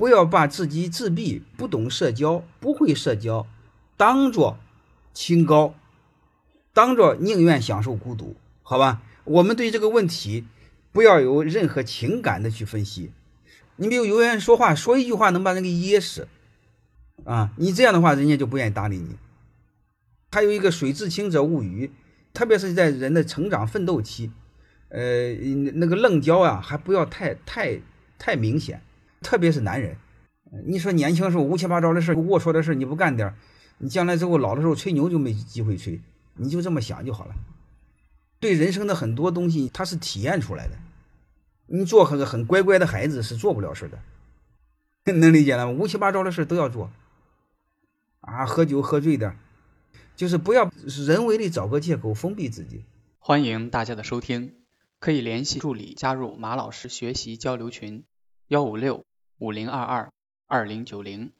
[0.00, 3.46] 不要把自己自闭、不懂社交、不会社交
[3.98, 4.58] 当做
[5.12, 5.74] 清高，
[6.72, 9.02] 当做宁愿享受孤独，好吧？
[9.24, 10.46] 我们对这个问题
[10.90, 13.12] 不要有任何情感的去分析。
[13.76, 16.28] 你比如有人说话，说一句话能把人给噎死，
[17.24, 19.18] 啊，你这样的话，人家就不愿意搭理你。
[20.32, 21.92] 还有一个“水至清则无鱼”，
[22.32, 24.32] 特别是在人的成长奋斗期，
[24.88, 25.34] 呃，
[25.74, 27.82] 那个棱角啊，还不要太太
[28.18, 28.80] 太明显。
[29.20, 29.96] 特别是男人，
[30.66, 33.34] 你说年轻时候乌七八糟的事龌龊的事你不干点
[33.78, 36.00] 你将来之后老的时候吹牛就没机会吹，
[36.34, 37.34] 你就这么想就好了。
[38.38, 40.76] 对人生的很多东西，它是体验出来的。
[41.66, 43.98] 你做个很乖乖的孩子是做不了事的，
[45.12, 45.72] 能理解了吗？
[45.72, 46.90] 乌七八糟的事都要做，
[48.20, 49.36] 啊，喝酒喝醉的，
[50.16, 50.70] 就是不要
[51.06, 52.84] 人为的找个借口封闭自己。
[53.18, 54.54] 欢迎大家的收听，
[54.98, 58.04] 可以联系助理加入马老师学习交流群，
[58.48, 59.04] 幺五六。
[59.40, 60.12] 五零二二
[60.48, 61.32] 二零九零。